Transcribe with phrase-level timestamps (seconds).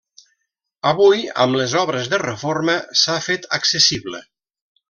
[0.91, 4.27] Avui, amb les obres de reforma, s'ha fet accessible.